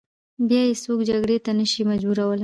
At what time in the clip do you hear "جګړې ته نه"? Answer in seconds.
1.09-1.65